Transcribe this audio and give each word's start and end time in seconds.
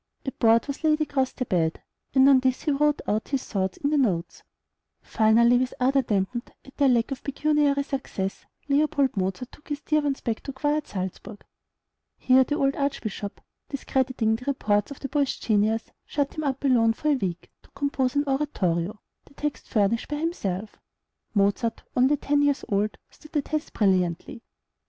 A 0.25 0.31
board 0.31 0.65
was 0.65 0.83
laid 0.83 0.99
across 0.99 1.31
the 1.31 1.45
bed, 1.45 1.79
and 2.15 2.27
on 2.27 2.39
this 2.39 2.63
he 2.63 2.71
wrote 2.71 3.03
out 3.07 3.27
his 3.27 3.43
thoughts 3.45 3.77
in 3.77 3.91
the 3.91 3.99
notes. 3.99 4.41
Finally, 5.03 5.59
with 5.59 5.75
ardor 5.79 6.01
dampened 6.01 6.51
at 6.65 6.75
their 6.77 6.89
lack 6.89 7.11
of 7.11 7.23
pecuniary 7.23 7.83
success, 7.83 8.47
Leopold 8.67 9.15
Mozart 9.15 9.51
took 9.51 9.69
his 9.69 9.79
dear 9.81 10.01
ones 10.01 10.19
back 10.21 10.39
to 10.41 10.51
quiet 10.53 10.87
Salzburg. 10.87 11.45
Here 12.17 12.43
the 12.43 12.55
cold 12.55 12.75
archbishop, 12.77 13.41
discrediting 13.69 14.37
the 14.37 14.45
reports 14.45 14.89
of 14.89 14.99
the 15.01 15.07
boy's 15.07 15.37
genius, 15.37 15.91
shut 16.07 16.33
him 16.35 16.45
up 16.45 16.63
alone 16.63 16.93
for 16.93 17.09
a 17.09 17.13
week 17.15 17.51
to 17.61 17.69
compose 17.75 18.15
an 18.15 18.23
oratorio, 18.25 18.99
the 19.25 19.35
text 19.35 19.67
furnished 19.67 20.07
by 20.09 20.15
himself. 20.15 20.79
Mozart, 21.35 21.83
only 21.95 22.17
ten 22.17 22.41
years 22.41 22.65
old, 22.69 22.97
stood 23.11 23.33
the 23.33 23.43
test 23.43 23.71
brilliantly. 23.73 24.41